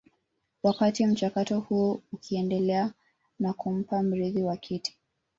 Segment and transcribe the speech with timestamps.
[0.63, 2.93] Wakati mchakato huo ukiendelea
[3.39, 4.97] wa kumpata mrithi wa kiti